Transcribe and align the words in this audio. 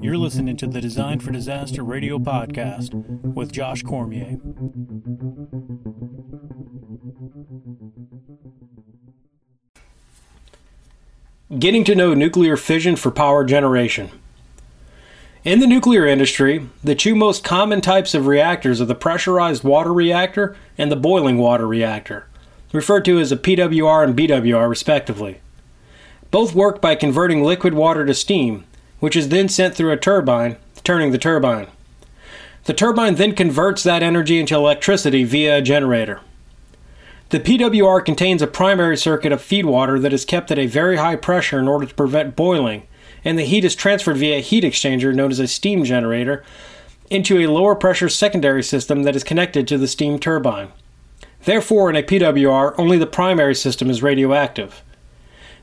You're 0.00 0.16
listening 0.16 0.56
to 0.56 0.66
the 0.66 0.80
Design 0.80 1.20
for 1.20 1.30
Disaster 1.30 1.82
radio 1.82 2.18
podcast 2.18 2.94
with 3.34 3.52
Josh 3.52 3.82
Cormier. 3.82 4.38
Getting 11.58 11.84
to 11.84 11.94
know 11.94 12.14
nuclear 12.14 12.56
fission 12.56 12.96
for 12.96 13.10
power 13.10 13.44
generation. 13.44 14.08
In 15.44 15.60
the 15.60 15.66
nuclear 15.66 16.06
industry, 16.06 16.66
the 16.82 16.94
two 16.94 17.14
most 17.14 17.44
common 17.44 17.82
types 17.82 18.14
of 18.14 18.26
reactors 18.26 18.80
are 18.80 18.86
the 18.86 18.94
pressurized 18.94 19.64
water 19.64 19.92
reactor 19.92 20.56
and 20.78 20.90
the 20.90 20.96
boiling 20.96 21.36
water 21.36 21.66
reactor, 21.66 22.26
referred 22.74 23.04
to 23.04 23.20
as 23.20 23.32
a 23.32 23.36
PWR 23.36 24.04
and 24.04 24.16
BWR 24.16 24.68
respectively. 24.68 25.40
Both 26.30 26.54
work 26.54 26.80
by 26.80 26.96
converting 26.96 27.42
liquid 27.42 27.72
water 27.72 28.04
to 28.04 28.12
steam, 28.12 28.64
which 28.98 29.14
is 29.14 29.28
then 29.28 29.48
sent 29.48 29.74
through 29.74 29.92
a 29.92 29.96
turbine, 29.96 30.56
turning 30.82 31.12
the 31.12 31.18
turbine. 31.18 31.68
The 32.64 32.74
turbine 32.74 33.14
then 33.14 33.34
converts 33.34 33.82
that 33.84 34.02
energy 34.02 34.40
into 34.40 34.56
electricity 34.56 35.22
via 35.22 35.58
a 35.58 35.62
generator. 35.62 36.20
The 37.30 37.40
PWR 37.40 38.04
contains 38.04 38.42
a 38.42 38.46
primary 38.46 38.96
circuit 38.96 39.32
of 39.32 39.40
feed 39.40 39.66
water 39.66 39.98
that 39.98 40.12
is 40.12 40.24
kept 40.24 40.50
at 40.50 40.58
a 40.58 40.66
very 40.66 40.96
high 40.96 41.16
pressure 41.16 41.58
in 41.58 41.68
order 41.68 41.86
to 41.86 41.94
prevent 41.94 42.36
boiling, 42.36 42.86
and 43.24 43.38
the 43.38 43.44
heat 43.44 43.64
is 43.64 43.74
transferred 43.74 44.16
via 44.16 44.38
a 44.38 44.40
heat 44.40 44.64
exchanger 44.64 45.14
known 45.14 45.30
as 45.30 45.38
a 45.38 45.46
steam 45.46 45.84
generator 45.84 46.44
into 47.10 47.38
a 47.38 47.46
lower 47.46 47.74
pressure 47.74 48.08
secondary 48.08 48.62
system 48.62 49.02
that 49.04 49.14
is 49.14 49.22
connected 49.22 49.68
to 49.68 49.78
the 49.78 49.86
steam 49.86 50.18
turbine. 50.18 50.72
Therefore, 51.44 51.90
in 51.90 51.96
a 51.96 52.02
PWR, 52.02 52.74
only 52.78 52.98
the 52.98 53.06
primary 53.06 53.54
system 53.54 53.90
is 53.90 54.02
radioactive. 54.02 54.82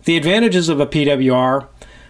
The 0.05 0.17
advantages 0.17 0.69
of 0.69 0.79
a 0.79 0.85
PWR 0.85 1.67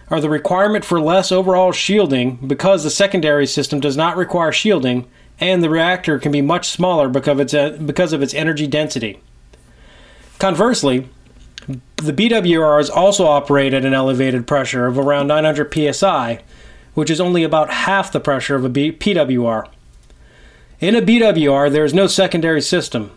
are 0.08 0.20
the 0.20 0.28
requirement 0.28 0.84
for 0.84 1.00
less 1.00 1.32
overall 1.32 1.72
shielding 1.72 2.36
because 2.46 2.84
the 2.84 2.90
secondary 2.90 3.46
system 3.46 3.80
does 3.80 3.96
not 3.96 4.16
require 4.16 4.52
shielding, 4.52 5.08
and 5.40 5.62
the 5.62 5.70
reactor 5.70 6.18
can 6.18 6.32
be 6.32 6.42
much 6.42 6.68
smaller 6.68 7.08
because 7.08 7.32
of 7.32 7.40
its, 7.40 7.54
uh, 7.54 8.22
its 8.22 8.34
energy 8.34 8.66
density. 8.66 9.20
Conversely, 10.38 11.08
the 11.96 12.12
BWRs 12.12 12.90
also 12.90 13.26
operate 13.26 13.72
at 13.72 13.84
an 13.84 13.94
elevated 13.94 14.46
pressure 14.46 14.86
of 14.86 14.98
around 14.98 15.28
900 15.28 15.94
psi, 15.94 16.42
which 16.94 17.10
is 17.10 17.20
only 17.20 17.42
about 17.42 17.70
half 17.70 18.12
the 18.12 18.20
pressure 18.20 18.56
of 18.56 18.64
a 18.64 18.68
B- 18.68 18.92
PWR. 18.92 19.66
In 20.80 20.96
a 20.96 21.00
BWR, 21.00 21.70
there 21.70 21.84
is 21.84 21.94
no 21.94 22.06
secondary 22.06 22.60
system. 22.60 23.12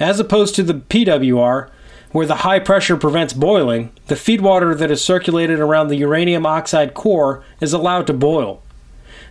As 0.00 0.18
opposed 0.18 0.54
to 0.54 0.62
the 0.62 0.74
PWR, 0.74 1.68
where 2.12 2.26
the 2.26 2.36
high 2.36 2.58
pressure 2.58 2.96
prevents 2.96 3.34
boiling, 3.34 3.92
the 4.06 4.16
feed 4.16 4.40
water 4.40 4.74
that 4.74 4.90
is 4.90 5.04
circulated 5.04 5.60
around 5.60 5.88
the 5.88 5.96
uranium 5.96 6.46
oxide 6.46 6.94
core 6.94 7.44
is 7.60 7.74
allowed 7.74 8.06
to 8.06 8.14
boil. 8.14 8.62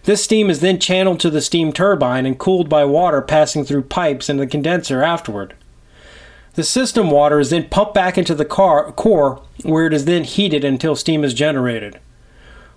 This 0.04 0.24
steam 0.24 0.50
is 0.50 0.62
then 0.62 0.80
channeled 0.80 1.20
to 1.22 1.30
the 1.30 1.42
steam 1.42 1.74
turbine 1.74 2.26
and 2.26 2.40
cooled 2.40 2.70
by 2.70 2.86
water 2.86 3.22
passing 3.22 3.66
through 3.66 3.84
pipes 3.84 4.30
and 4.30 4.40
the 4.40 4.48
condenser 4.48 5.04
afterward. 5.04 5.56
The 6.54 6.64
system 6.64 7.10
water 7.10 7.40
is 7.40 7.50
then 7.50 7.68
pumped 7.68 7.94
back 7.94 8.18
into 8.18 8.36
the 8.36 8.46
car, 8.46 8.92
core 8.92 9.42
where 9.64 9.88
it 9.88 9.94
is 9.94 10.06
then 10.06 10.24
heated 10.24 10.64
until 10.64 10.96
steam 10.96 11.24
is 11.24 11.34
generated. 11.34 12.00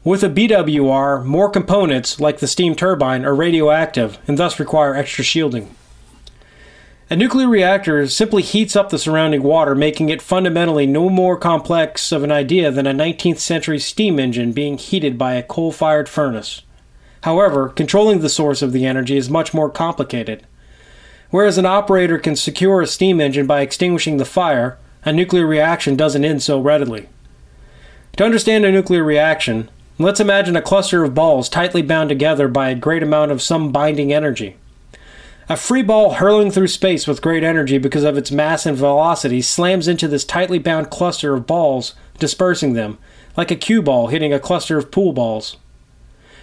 With 0.02 0.24
a 0.24 0.28
BWR, 0.28 1.24
more 1.24 1.48
components, 1.48 2.18
like 2.18 2.38
the 2.38 2.48
steam 2.48 2.74
turbine, 2.74 3.24
are 3.24 3.34
radioactive 3.34 4.18
and 4.26 4.38
thus 4.38 4.58
require 4.58 4.96
extra 4.96 5.22
shielding. 5.22 5.74
A 7.12 7.14
nuclear 7.14 7.46
reactor 7.46 8.08
simply 8.08 8.40
heats 8.40 8.74
up 8.74 8.88
the 8.88 8.98
surrounding 8.98 9.42
water, 9.42 9.74
making 9.74 10.08
it 10.08 10.22
fundamentally 10.22 10.86
no 10.86 11.10
more 11.10 11.36
complex 11.36 12.10
of 12.10 12.22
an 12.22 12.32
idea 12.32 12.70
than 12.70 12.86
a 12.86 12.94
19th 12.94 13.36
century 13.36 13.78
steam 13.78 14.18
engine 14.18 14.52
being 14.52 14.78
heated 14.78 15.18
by 15.18 15.34
a 15.34 15.42
coal 15.42 15.72
fired 15.72 16.08
furnace. 16.08 16.62
However, 17.24 17.68
controlling 17.68 18.20
the 18.20 18.30
source 18.30 18.62
of 18.62 18.72
the 18.72 18.86
energy 18.86 19.18
is 19.18 19.28
much 19.28 19.52
more 19.52 19.68
complicated. 19.68 20.46
Whereas 21.28 21.58
an 21.58 21.66
operator 21.66 22.18
can 22.18 22.34
secure 22.34 22.80
a 22.80 22.86
steam 22.86 23.20
engine 23.20 23.46
by 23.46 23.60
extinguishing 23.60 24.16
the 24.16 24.24
fire, 24.24 24.78
a 25.04 25.12
nuclear 25.12 25.46
reaction 25.46 25.96
doesn't 25.96 26.24
end 26.24 26.42
so 26.42 26.58
readily. 26.58 27.10
To 28.16 28.24
understand 28.24 28.64
a 28.64 28.72
nuclear 28.72 29.04
reaction, 29.04 29.68
let's 29.98 30.18
imagine 30.18 30.56
a 30.56 30.62
cluster 30.62 31.04
of 31.04 31.14
balls 31.14 31.50
tightly 31.50 31.82
bound 31.82 32.08
together 32.08 32.48
by 32.48 32.70
a 32.70 32.74
great 32.74 33.02
amount 33.02 33.32
of 33.32 33.42
some 33.42 33.70
binding 33.70 34.14
energy. 34.14 34.56
A 35.48 35.56
free 35.56 35.82
ball 35.82 36.14
hurling 36.14 36.52
through 36.52 36.68
space 36.68 37.06
with 37.06 37.20
great 37.20 37.42
energy 37.42 37.76
because 37.76 38.04
of 38.04 38.16
its 38.16 38.30
mass 38.30 38.64
and 38.64 38.76
velocity 38.76 39.42
slams 39.42 39.88
into 39.88 40.06
this 40.06 40.24
tightly 40.24 40.60
bound 40.60 40.88
cluster 40.88 41.34
of 41.34 41.46
balls, 41.46 41.94
dispersing 42.18 42.74
them, 42.74 42.98
like 43.36 43.50
a 43.50 43.56
cue 43.56 43.82
ball 43.82 44.06
hitting 44.06 44.32
a 44.32 44.38
cluster 44.38 44.78
of 44.78 44.92
pool 44.92 45.12
balls. 45.12 45.56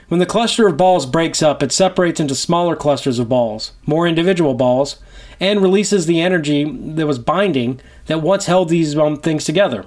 When 0.10 0.20
the 0.20 0.26
cluster 0.26 0.68
of 0.68 0.76
balls 0.76 1.06
breaks 1.06 1.42
up, 1.42 1.64
it 1.64 1.72
separates 1.72 2.20
into 2.20 2.36
smaller 2.36 2.76
clusters 2.76 3.20
of 3.20 3.30
balls, 3.30 3.72
more 3.86 4.08
individual 4.08 4.54
balls, 4.54 4.98
and 5.40 5.62
releases 5.62 6.06
the 6.06 6.20
energy 6.20 6.66
that 6.66 7.08
was 7.08 7.20
binding 7.20 7.80
that 8.08 8.22
once 8.22 8.48
held 8.48 8.68
these 8.68 8.98
um, 8.98 9.18
things 9.18 9.46
together. 9.46 9.86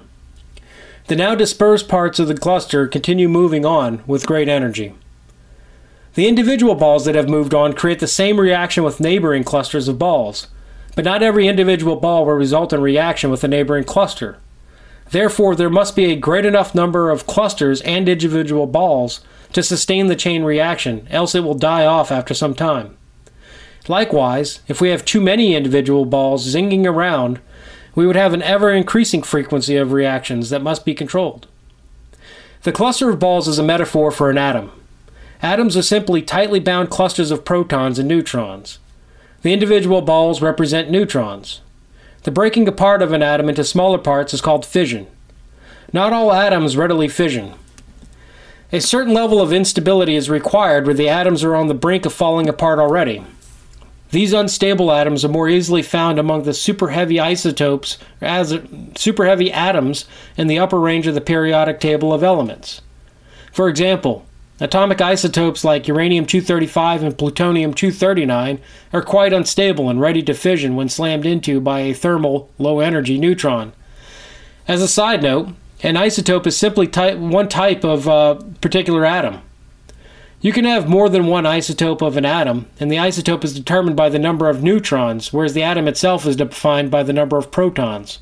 The 1.07 1.17
now 1.17 1.35
dispersed 1.35 1.89
parts 1.89 2.17
of 2.17 2.29
the 2.29 2.37
cluster 2.37 2.87
continue 2.87 3.27
moving 3.27 3.65
on 3.65 4.01
with 4.07 4.25
great 4.25 4.47
energy. 4.47 4.95
The 6.15 6.27
individual 6.27 6.75
balls 6.75 7.05
that 7.05 7.15
have 7.15 7.27
moved 7.27 7.55
on 7.55 7.73
create 7.73 7.99
the 7.99 8.07
same 8.07 8.39
reaction 8.39 8.83
with 8.83 8.99
neighboring 8.99 9.43
clusters 9.43 9.87
of 9.87 9.97
balls, 9.97 10.47
but 10.95 11.05
not 11.05 11.23
every 11.23 11.47
individual 11.47 11.95
ball 11.95 12.25
will 12.25 12.33
result 12.33 12.71
in 12.71 12.81
reaction 12.81 13.31
with 13.31 13.43
a 13.43 13.47
neighboring 13.47 13.83
cluster. 13.83 14.37
Therefore, 15.09 15.55
there 15.55 15.71
must 15.71 15.95
be 15.95 16.11
a 16.11 16.15
great 16.15 16.45
enough 16.45 16.75
number 16.75 17.09
of 17.09 17.25
clusters 17.25 17.81
and 17.81 18.07
individual 18.07 18.67
balls 18.67 19.21
to 19.53 19.63
sustain 19.63 20.05
the 20.05 20.15
chain 20.15 20.43
reaction, 20.43 21.07
else 21.09 21.33
it 21.33 21.43
will 21.43 21.55
die 21.55 21.85
off 21.85 22.11
after 22.11 22.35
some 22.35 22.53
time. 22.53 22.95
Likewise, 23.87 24.61
if 24.67 24.79
we 24.79 24.89
have 24.89 25.03
too 25.03 25.19
many 25.19 25.55
individual 25.55 26.05
balls 26.05 26.53
zinging 26.53 26.85
around, 26.85 27.39
we 27.95 28.05
would 28.05 28.15
have 28.15 28.33
an 28.33 28.43
ever 28.43 28.71
increasing 28.71 29.23
frequency 29.23 29.77
of 29.77 29.91
reactions 29.91 30.51
that 30.51 30.61
must 30.61 30.85
be 30.85 30.93
controlled. 30.93 31.47
The 32.61 32.71
cluster 32.71 33.09
of 33.09 33.19
balls 33.19 33.47
is 33.47 33.59
a 33.59 33.63
metaphor 33.63 34.11
for 34.11 34.29
an 34.29 34.37
atom. 34.37 34.71
Atoms 35.43 35.75
are 35.75 35.81
simply 35.81 36.21
tightly 36.21 36.61
bound 36.61 36.89
clusters 36.89 37.29
of 37.29 37.43
protons 37.43 37.99
and 37.99 38.07
neutrons. 38.07 38.79
The 39.41 39.51
individual 39.51 40.01
balls 40.01 40.41
represent 40.41 40.89
neutrons. 40.89 41.59
The 42.23 42.31
breaking 42.31 42.65
apart 42.69 43.01
of 43.01 43.11
an 43.11 43.21
atom 43.21 43.49
into 43.49 43.65
smaller 43.65 43.97
parts 43.97 44.33
is 44.33 44.39
called 44.39 44.65
fission. 44.65 45.05
Not 45.91 46.13
all 46.13 46.31
atoms 46.31 46.77
readily 46.77 47.09
fission. 47.09 47.55
A 48.71 48.79
certain 48.79 49.13
level 49.13 49.41
of 49.41 49.51
instability 49.51 50.15
is 50.15 50.29
required 50.29 50.85
where 50.85 50.95
the 50.95 51.09
atoms 51.09 51.43
are 51.43 51.55
on 51.55 51.67
the 51.67 51.73
brink 51.73 52.05
of 52.05 52.13
falling 52.13 52.47
apart 52.47 52.79
already. 52.79 53.25
These 54.11 54.31
unstable 54.31 54.93
atoms 54.93 55.25
are 55.25 55.29
more 55.29 55.49
easily 55.49 55.81
found 55.81 56.19
among 56.19 56.43
the 56.43 56.53
super 56.53 56.91
heavy 56.91 57.19
isotopes 57.19 57.97
as 58.21 58.57
super 58.95 59.25
heavy 59.25 59.51
atoms 59.51 60.05
in 60.37 60.47
the 60.47 60.59
upper 60.59 60.79
range 60.79 61.05
of 61.05 61.15
the 61.15 61.21
periodic 61.21 61.81
table 61.81 62.13
of 62.13 62.23
elements. 62.23 62.81
For 63.51 63.67
example, 63.67 64.25
Atomic 64.63 65.01
isotopes 65.01 65.65
like 65.65 65.89
uranium 65.89 66.25
235 66.25 67.03
and 67.03 67.17
plutonium 67.17 67.73
239 67.73 68.61
are 68.93 69.01
quite 69.01 69.33
unstable 69.33 69.89
and 69.89 69.99
ready 69.99 70.23
to 70.23 70.33
fission 70.33 70.77
when 70.77 70.87
slammed 70.87 71.25
into 71.25 71.59
by 71.59 71.81
a 71.81 71.93
thermal, 71.93 72.49
low 72.57 72.79
energy 72.79 73.17
neutron. 73.17 73.73
As 74.65 74.81
a 74.81 74.87
side 74.87 75.21
note, 75.21 75.49
an 75.81 75.95
isotope 75.95 76.47
is 76.47 76.55
simply 76.55 76.87
type, 76.87 77.17
one 77.17 77.49
type 77.49 77.83
of 77.83 78.07
uh, 78.07 78.35
particular 78.61 79.03
atom. 79.03 79.41
You 80.39 80.53
can 80.53 80.63
have 80.63 80.87
more 80.87 81.09
than 81.09 81.27
one 81.27 81.43
isotope 81.43 82.01
of 82.01 82.15
an 82.15 82.23
atom, 82.23 82.67
and 82.79 82.89
the 82.89 82.95
isotope 82.95 83.43
is 83.43 83.53
determined 83.53 83.97
by 83.97 84.07
the 84.07 84.17
number 84.17 84.47
of 84.47 84.63
neutrons, 84.63 85.33
whereas 85.33 85.53
the 85.53 85.63
atom 85.63 85.89
itself 85.89 86.25
is 86.25 86.37
defined 86.37 86.89
by 86.89 87.03
the 87.03 87.11
number 87.11 87.37
of 87.37 87.51
protons. 87.51 88.19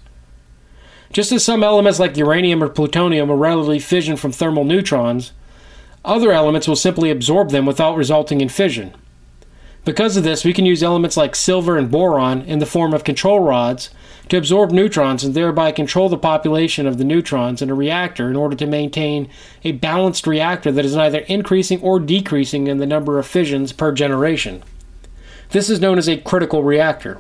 Just 1.14 1.32
as 1.32 1.46
some 1.46 1.62
elements 1.62 2.00
like 2.00 2.18
uranium 2.18 2.64
or 2.64 2.68
plutonium 2.68 3.30
are 3.30 3.36
readily 3.36 3.78
fission 3.78 4.16
from 4.18 4.32
thermal 4.32 4.64
neutrons, 4.64 5.34
other 6.04 6.32
elements 6.32 6.68
will 6.68 6.76
simply 6.76 7.12
absorb 7.12 7.52
them 7.52 7.66
without 7.66 7.96
resulting 7.96 8.42
in 8.42 8.50
fission. 8.50 8.94
Because 9.84 10.16
of 10.16 10.24
this, 10.24 10.46
we 10.46 10.54
can 10.54 10.66
use 10.66 10.84
elements 10.84 11.18
like 11.18 11.36
silver 11.36 11.76
and 11.76 11.90
boron 11.90 12.42
in 12.42 12.60
the 12.60 12.68
form 12.68 12.94
of 12.94 13.04
control 13.04 13.40
rods 13.40 13.90
to 14.30 14.38
absorb 14.38 14.72
neutrons 14.72 15.24
and 15.24 15.34
thereby 15.34 15.72
control 15.72 16.08
the 16.08 16.18
population 16.18 16.86
of 16.86 17.00
the 17.00 17.04
neutrons 17.04 17.62
in 17.62 17.70
a 17.70 17.74
reactor 17.74 18.30
in 18.30 18.36
order 18.36 18.56
to 18.56 18.68
maintain 18.68 19.28
a 19.64 19.72
balanced 19.72 20.28
reactor 20.28 20.72
that 20.72 20.86
is 20.86 20.96
neither 20.96 21.20
increasing 21.20 21.82
or 21.82 22.00
decreasing 22.00 22.68
in 22.68 22.78
the 22.78 22.86
number 22.86 23.18
of 23.18 23.26
fissions 23.26 23.74
per 23.74 23.92
generation. 23.92 24.64
This 25.50 25.70
is 25.70 25.82
known 25.82 25.98
as 25.98 26.08
a 26.08 26.18
critical 26.18 26.64
reactor. 26.64 27.20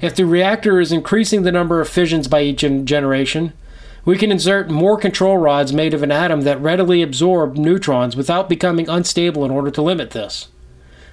If 0.00 0.14
the 0.14 0.26
reactor 0.26 0.80
is 0.80 0.92
increasing 0.92 1.42
the 1.42 1.52
number 1.52 1.80
of 1.80 1.88
fissions 1.88 2.28
by 2.28 2.42
each 2.42 2.60
generation, 2.60 3.54
we 4.04 4.18
can 4.18 4.30
insert 4.30 4.70
more 4.70 4.98
control 4.98 5.38
rods 5.38 5.72
made 5.72 5.94
of 5.94 6.02
an 6.02 6.12
atom 6.12 6.42
that 6.42 6.60
readily 6.60 7.02
absorb 7.02 7.56
neutrons 7.56 8.16
without 8.16 8.48
becoming 8.48 8.88
unstable 8.88 9.44
in 9.44 9.50
order 9.50 9.70
to 9.70 9.82
limit 9.82 10.10
this. 10.10 10.48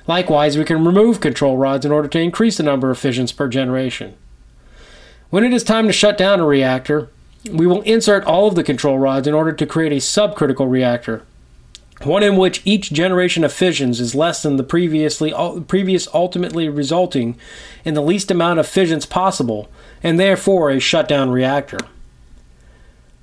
Likewise, 0.08 0.58
we 0.58 0.66
can 0.66 0.84
remove 0.84 1.22
control 1.22 1.58
rods 1.58 1.86
in 1.86 1.92
order 1.92 2.08
to 2.08 2.20
increase 2.20 2.58
the 2.58 2.64
number 2.64 2.90
of 2.90 3.00
fissions 3.00 3.32
per 3.32 3.48
generation. 3.48 4.16
When 5.30 5.44
it 5.44 5.54
is 5.54 5.64
time 5.64 5.88
to 5.88 5.94
shut 5.94 6.18
down 6.18 6.42
a 6.42 6.46
reactor, 6.46 7.10
we 7.50 7.66
will 7.66 7.82
insert 7.84 8.26
all 8.26 8.48
of 8.48 8.56
the 8.56 8.64
control 8.64 9.00
rods 9.00 9.28
in 9.28 9.34
order 9.34 9.54
to 9.54 9.66
create 9.66 9.94
a 9.94 9.96
subcritical 9.98 10.70
reactor, 10.70 11.24
one 12.04 12.24
in 12.24 12.36
which 12.36 12.62
each 12.66 12.92
generation 12.92 13.44
of 13.44 13.54
fissions 13.54 14.00
is 14.00 14.14
less 14.14 14.44
than 14.44 14.58
the 14.58 14.64
previously 14.64 15.34
previous 15.68 16.08
ultimately 16.14 16.68
resulting 16.68 17.38
in 17.86 17.94
the 17.94 18.02
least 18.02 18.30
amount 18.30 18.60
of 18.60 18.68
fissions 18.68 19.06
possible 19.06 19.70
and 20.04 20.20
therefore 20.20 20.70
a 20.70 20.80
shutdown 20.80 21.30
reactor. 21.30 21.78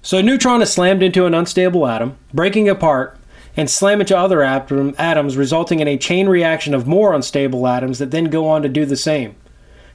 So 0.03 0.19
a 0.19 0.23
neutron 0.23 0.63
is 0.63 0.73
slammed 0.73 1.03
into 1.03 1.27
an 1.27 1.35
unstable 1.35 1.87
atom, 1.87 2.17
breaking 2.33 2.69
apart 2.69 3.19
and 3.57 3.69
slam 3.69 4.01
into 4.01 4.17
other 4.17 4.43
atom, 4.43 4.95
atoms 4.99 5.37
resulting 5.37 5.81
in 5.81 5.89
a 5.89 5.99
chain 5.99 6.29
reaction 6.29 6.75
of 6.75 6.87
more 6.87 7.13
unstable 7.13 7.67
atoms 7.67 7.99
that 7.99 8.13
then 8.13 8.27
go 8.27 8.49
on 8.49 8.63
to 8.63 8.69
do 8.69 8.87
the 8.87 8.97
same. 8.97 9.35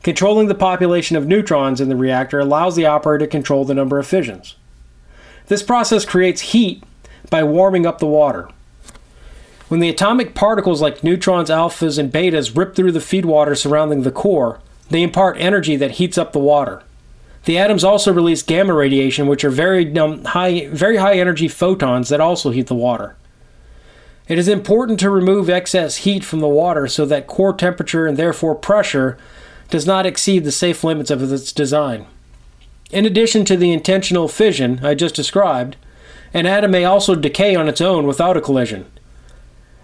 Controlling 0.04 0.48
the 0.48 0.56
population 0.56 1.16
of 1.16 1.28
neutrons 1.28 1.80
in 1.80 1.88
the 1.88 1.96
reactor 1.96 2.40
allows 2.40 2.76
the 2.76 2.86
operator 2.86 3.26
to 3.26 3.32
control 3.32 3.64
the 3.64 3.74
number 3.74 4.00
of 4.00 4.06
fissions. 4.06 4.58
This 5.48 5.64
process 5.64 6.04
creates 6.04 6.42
heat 6.42 6.84
by 7.30 7.44
warming 7.44 7.86
up 7.86 8.00
the 8.00 8.06
water. 8.06 8.50
When 9.70 9.80
the 9.80 9.90
atomic 9.90 10.36
particles 10.36 10.82
like 10.82 11.04
neutrons, 11.04 11.50
alphas, 11.50 11.98
and 11.98 12.12
betas 12.12 12.56
rip 12.56 12.76
through 12.76 12.92
the 12.92 13.00
feed 13.00 13.24
water 13.24 13.56
surrounding 13.56 14.04
the 14.04 14.12
core, 14.12 14.60
they 14.90 15.02
impart 15.02 15.38
energy 15.40 15.78
that 15.78 15.92
heats 15.92 16.18
up 16.18 16.34
the 16.34 16.40
water. 16.40 16.84
The 17.46 17.58
atoms 17.58 17.84
also 17.84 18.14
release 18.14 18.42
gamma 18.42 18.74
radiation, 18.74 19.28
which 19.28 19.44
are 19.44 19.50
very 19.50 19.98
um, 19.98 20.24
high, 20.24 20.68
very 20.70 20.98
high 20.98 21.20
energy 21.20 21.48
photons 21.48 22.10
that 22.10 22.22
also 22.22 22.52
heat 22.52 22.68
the 22.68 22.76
water. 22.76 23.16
It 24.28 24.38
is 24.38 24.48
important 24.48 25.00
to 25.02 25.10
remove 25.10 25.50
excess 25.50 25.98
heat 25.98 26.24
from 26.24 26.40
the 26.40 26.48
water 26.48 26.88
so 26.88 27.06
that 27.06 27.28
core 27.28 27.54
temperature 27.54 28.08
and 28.08 28.16
therefore 28.16 28.56
pressure 28.56 29.18
does 29.70 29.86
not 29.86 30.06
exceed 30.06 30.46
the 30.46 30.52
safe 30.52 30.84
limits 30.84 31.12
of 31.12 31.22
its 31.32 31.52
design. 31.52 32.06
In 32.92 33.06
addition 33.06 33.44
to 33.46 33.58
the 33.58 33.74
intentional 33.74 34.30
fission 34.30 34.80
I 34.84 34.94
just 34.94 35.16
described, 35.16 35.76
an 36.34 36.46
atom 36.46 36.72
may 36.72 36.86
also 36.86 37.16
decay 37.16 37.56
on 37.56 37.68
its 37.68 37.82
own 37.82 38.08
without 38.08 38.38
a 38.38 38.42
collision. 38.42 38.90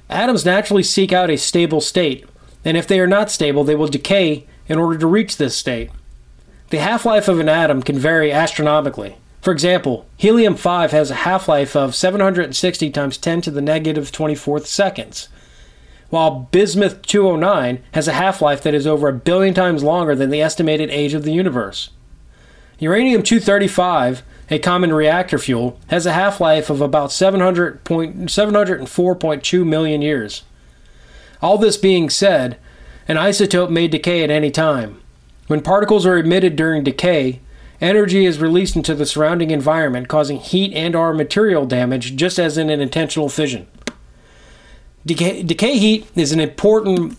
Atoms 0.10 0.46
naturally 0.46 0.84
seek 0.84 1.12
out 1.12 1.30
a 1.30 1.38
stable 1.38 1.82
state, 1.82 2.26
and 2.64 2.78
if 2.78 2.88
they 2.88 3.00
are 3.00 3.08
not 3.08 3.30
stable, 3.30 3.64
they 3.64 3.76
will 3.76 3.88
decay 3.88 4.48
in 4.68 4.80
order 4.80 4.98
to 4.98 5.08
reach 5.08 5.38
this 5.38 5.56
state. 5.56 5.92
The 6.70 6.80
half 6.80 7.04
life 7.04 7.28
of 7.28 7.40
an 7.40 7.50
atom 7.50 7.82
can 7.82 7.98
vary 7.98 8.32
astronomically. 8.32 9.18
For 9.42 9.52
example, 9.52 10.06
helium 10.18 10.56
5 10.56 10.92
has 10.92 11.10
a 11.10 11.16
half 11.16 11.48
life 11.48 11.76
of 11.76 11.96
760 11.96 12.92
times 12.92 13.18
10 13.18 13.42
to 13.42 13.50
the 13.52 13.62
negative 13.62 14.12
24th 14.12 14.68
seconds, 14.68 15.30
while 16.10 16.48
bismuth 16.52 17.02
209 17.02 17.82
has 17.94 18.08
a 18.08 18.14
half 18.14 18.40
life 18.42 18.62
that 18.62 18.76
is 18.76 18.86
over 18.86 19.08
a 19.08 19.14
billion 19.14 19.56
times 19.56 19.82
longer 19.82 20.14
than 20.14 20.30
the 20.30 20.42
estimated 20.42 20.92
age 20.92 21.16
of 21.16 21.24
the 21.24 21.32
universe. 21.32 21.90
Uranium 22.78 23.24
235, 23.24 24.22
a 24.52 24.60
common 24.60 24.94
reactor 24.94 25.40
fuel, 25.40 25.80
has 25.88 26.06
a 26.06 26.14
half 26.14 26.40
life 26.40 26.70
of 26.70 26.82
about 26.82 27.10
704.2 27.10 29.66
million 29.66 30.02
years. 30.04 30.44
All 31.42 31.58
this 31.58 31.78
being 31.78 32.12
said, 32.12 32.60
an 33.08 33.18
isotope 33.18 33.72
may 33.72 33.88
decay 33.88 34.24
at 34.24 34.30
any 34.30 34.52
time. 34.52 35.02
When 35.50 35.62
particles 35.62 36.06
are 36.06 36.16
emitted 36.16 36.56
during 36.56 36.84
decay, 36.84 37.40
energy 37.82 38.24
is 38.24 38.38
released 38.38 38.76
into 38.76 38.94
the 38.94 39.08
surrounding 39.08 39.50
environment, 39.50 40.08
causing 40.08 40.38
heat 40.38 40.72
and 40.76 40.96
or 40.96 41.12
material 41.12 41.66
damage 41.66 42.16
just 42.16 42.38
as 42.38 42.56
in 42.56 42.70
an 42.70 42.82
intentional 42.82 43.30
fission. 43.30 43.66
Decay, 45.08 45.42
decay 45.42 45.80
heat 45.80 46.06
is 46.16 46.32
an 46.32 46.40
important 46.40 47.18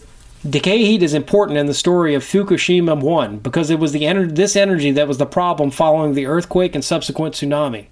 decay 0.49 0.79
heat 0.79 1.03
is 1.03 1.13
important 1.13 1.59
in 1.59 1.67
the 1.67 1.75
story 1.75 2.15
of 2.15 2.23
Fukushima 2.23 3.01
1 3.01 3.39
because 3.39 3.69
it 3.69 3.81
was 3.81 3.91
the 3.91 4.03
ener- 4.03 4.33
this 4.33 4.55
energy 4.55 4.93
that 4.93 5.09
was 5.09 5.19
the 5.19 5.27
problem 5.27 5.73
following 5.73 6.15
the 6.15 6.27
earthquake 6.27 6.77
and 6.77 6.85
subsequent 6.85 7.35
tsunami. 7.35 7.87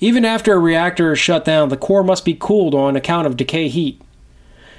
Even 0.00 0.24
after 0.24 0.52
a 0.52 0.58
reactor 0.58 1.12
is 1.12 1.20
shut 1.20 1.44
down, 1.44 1.68
the 1.68 1.76
core 1.76 2.02
must 2.02 2.24
be 2.24 2.34
cooled 2.34 2.74
on 2.74 2.96
account 2.96 3.28
of 3.28 3.36
decay 3.36 3.68
heat. 3.68 4.02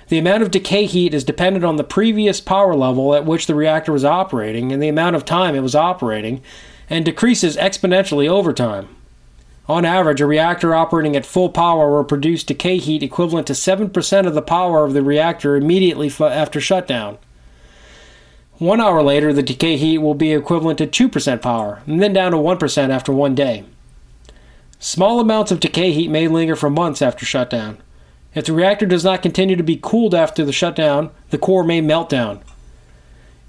The 0.10 0.18
amount 0.18 0.42
of 0.42 0.50
decay 0.50 0.86
heat 0.86 1.14
is 1.14 1.24
dependent 1.24 1.64
on 1.64 1.76
the 1.76 1.84
previous 1.84 2.42
power 2.42 2.76
level 2.76 3.14
at 3.14 3.26
which 3.26 3.46
the 3.46 3.54
reactor 3.54 3.92
was 3.92 4.04
operating 4.04 4.72
and 4.72 4.82
the 4.82 4.88
amount 4.88 5.16
of 5.16 5.24
time 5.24 5.56
it 5.56 5.62
was 5.62 5.76
operating, 5.76 6.42
and 6.90 7.06
decreases 7.06 7.56
exponentially 7.56 8.28
over 8.28 8.52
time. 8.52 8.90
On 9.68 9.86
average, 9.86 10.20
a 10.20 10.26
reactor 10.26 10.74
operating 10.74 11.16
at 11.16 11.28
full 11.28 11.50
power 11.50 11.92
will 11.92 12.04
produce 12.04 12.44
decay 12.44 12.78
heat 12.80 13.04
equivalent 13.04 13.46
to 13.46 13.54
7% 13.54 14.26
of 14.26 14.34
the 14.34 14.42
power 14.42 14.84
of 14.84 14.94
the 14.94 15.04
reactor 15.04 15.56
immediately 15.56 16.12
after 16.20 16.60
shutdown. 16.60 17.20
One 18.58 18.82
hour 18.82 19.04
later, 19.04 19.32
the 19.32 19.44
decay 19.44 19.78
heat 19.78 20.00
will 20.00 20.16
be 20.16 20.34
equivalent 20.34 20.80
to 20.80 20.88
2% 20.88 21.40
power, 21.44 21.84
and 21.86 22.02
then 22.02 22.14
down 22.14 22.32
to 22.32 22.38
1% 22.38 22.90
after 22.90 23.14
one 23.14 23.36
day. 23.36 23.64
Small 24.80 25.20
amounts 25.20 25.52
of 25.52 25.60
decay 25.60 25.92
heat 25.92 26.10
may 26.10 26.28
linger 26.28 26.56
for 26.56 26.72
months 26.72 27.04
after 27.04 27.28
shutdown. 27.28 27.78
If 28.36 28.46
the 28.46 28.54
reactor 28.54 28.86
does 28.86 29.04
not 29.04 29.22
continue 29.22 29.56
to 29.56 29.64
be 29.64 29.80
cooled 29.81 30.14
after 30.14 30.46
the 30.46 30.52
shutdown, 30.54 31.10
the 31.31 31.38
core 31.38 31.64
may 31.64 31.81
melt 31.81 32.10
down. 32.10 32.42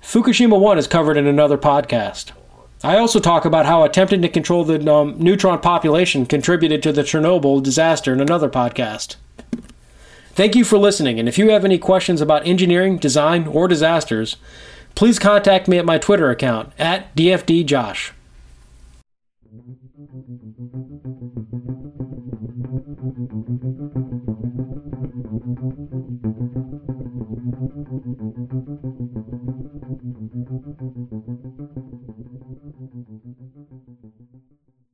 Fukushima 0.02 0.58
1 0.58 0.78
is 0.78 0.86
covered 0.86 1.16
in 1.16 1.26
another 1.26 1.58
podcast. 1.58 2.32
I 2.82 2.96
also 2.96 3.20
talk 3.20 3.44
about 3.44 3.66
how 3.66 3.84
attempting 3.84 4.22
to 4.22 4.28
control 4.28 4.64
the 4.64 4.90
um, 4.90 5.16
neutron 5.18 5.58
population 5.58 6.24
contributed 6.24 6.82
to 6.82 6.92
the 6.92 7.02
Chernobyl 7.02 7.62
disaster 7.62 8.12
in 8.12 8.20
another 8.20 8.48
podcast. 8.48 9.16
Thank 10.32 10.54
you 10.54 10.64
for 10.64 10.78
listening, 10.78 11.18
and 11.18 11.28
if 11.28 11.36
you 11.36 11.50
have 11.50 11.66
any 11.66 11.76
questions 11.76 12.22
about 12.22 12.46
engineering, 12.46 12.96
design, 12.96 13.46
or 13.46 13.68
disasters, 13.68 14.36
please 14.94 15.18
contact 15.18 15.68
me 15.68 15.76
at 15.76 15.84
my 15.84 15.98
Twitter 15.98 16.30
account 16.30 16.72
at 16.78 17.14
DFDJosh. 17.14 18.12